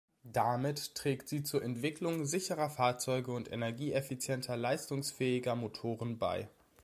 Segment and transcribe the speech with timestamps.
[0.23, 6.49] Damit trägt sie zur Entwicklung sicherer Fahrzeuge und energieeffizienter, leistungsfähiger Motoren bei.